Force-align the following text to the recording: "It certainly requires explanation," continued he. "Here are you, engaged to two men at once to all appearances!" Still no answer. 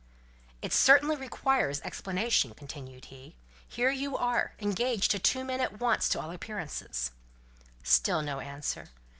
"It 0.63 0.73
certainly 0.73 1.15
requires 1.15 1.79
explanation," 1.81 2.55
continued 2.55 3.05
he. 3.13 3.35
"Here 3.67 3.89
are 3.89 3.91
you, 3.91 4.17
engaged 4.57 5.11
to 5.11 5.19
two 5.19 5.43
men 5.43 5.61
at 5.61 5.79
once 5.79 6.09
to 6.09 6.19
all 6.19 6.31
appearances!" 6.31 7.11
Still 7.83 8.23
no 8.23 8.39
answer. 8.39 8.89